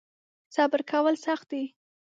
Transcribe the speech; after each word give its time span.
صبر 0.55 0.81
کول 0.91 1.15
سخت 1.25 1.47
دی. 1.51 1.63